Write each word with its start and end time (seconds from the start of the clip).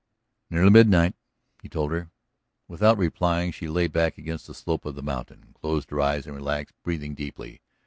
"Nearly 0.49 0.71
midnight," 0.71 1.13
he 1.61 1.69
told 1.69 1.91
her. 1.91 2.09
Without 2.67 2.97
replying 2.97 3.51
she 3.51 3.67
lay 3.67 3.85
back 3.85 4.17
against 4.17 4.47
the 4.47 4.55
slope 4.55 4.83
of 4.85 4.95
the 4.95 5.03
mountain, 5.03 5.53
closed 5.53 5.91
her 5.91 6.01
eyes 6.01 6.25
and 6.25 6.33
relaxed, 6.35 6.73
breathing 6.81 7.13
deeply. 7.13 7.61